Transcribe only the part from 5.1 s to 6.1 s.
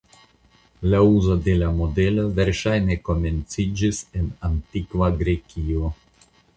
Grekio.